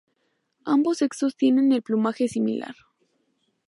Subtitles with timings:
[0.65, 2.73] Ambos sexos tienen el plumaje similar.